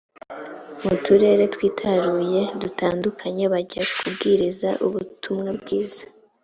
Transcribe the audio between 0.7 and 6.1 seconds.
mu turere twitaruye dutandukanye bajya kubwiriza ubutumwa bwiza